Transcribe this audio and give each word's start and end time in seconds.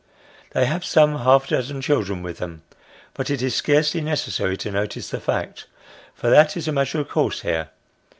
They 0.53 0.65
have 0.65 0.83
some 0.83 1.15
half 1.19 1.47
dozen 1.47 1.79
children 1.79 2.23
with 2.23 2.39
them, 2.39 2.63
but 3.13 3.29
it 3.29 3.39
is 3.43 3.53
scarcely 3.53 4.01
necessary 4.01 4.57
to 4.57 4.71
notice 4.71 5.09
the 5.11 5.19
fact, 5.19 5.67
for 6.15 6.31
that 6.31 6.57
is 6.57 6.67
a 6.67 6.71
matter 6.71 6.99
of 6.99 7.07
course 7.07 7.41
here. 7.41 7.69